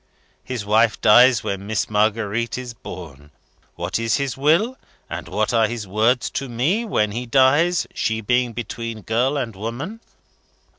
His 0.43 0.65
wife 0.65 0.99
dies 0.99 1.43
when 1.43 1.67
Miss 1.67 1.87
Marguerite 1.87 2.57
is 2.57 2.73
born. 2.73 3.29
What 3.75 3.99
is 3.99 4.15
his 4.15 4.35
will, 4.35 4.75
and 5.07 5.27
what 5.27 5.53
are 5.53 5.67
his 5.67 5.87
words 5.87 6.31
to 6.31 6.49
me, 6.49 6.83
when 6.85 7.11
he 7.11 7.27
dies, 7.27 7.85
she 7.93 8.19
being 8.19 8.51
between 8.51 9.03
girl 9.03 9.37
and 9.37 9.55
woman? 9.55 9.99